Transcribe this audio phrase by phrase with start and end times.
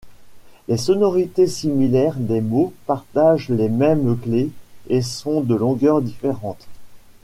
[0.67, 4.49] Les sonorités similaires des mots partagent les mêmes clés
[4.89, 6.67] et sont de longueurs différentes.